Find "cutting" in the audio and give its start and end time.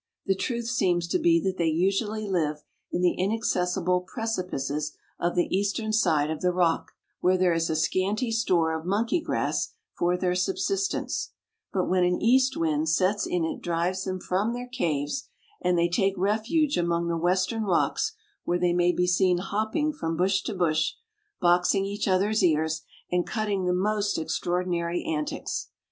23.27-23.65